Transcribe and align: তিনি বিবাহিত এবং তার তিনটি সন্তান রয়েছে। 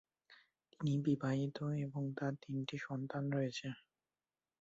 তিনি 0.71 0.93
বিবাহিত 1.05 1.57
এবং 1.85 2.03
তার 2.17 2.33
তিনটি 2.43 2.75
সন্তান 2.87 3.23
রয়েছে। 3.31 3.67